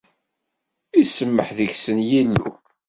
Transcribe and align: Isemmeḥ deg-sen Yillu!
Isemmeḥ 1.01 1.49
deg-sen 1.57 1.97
Yillu! 2.09 2.49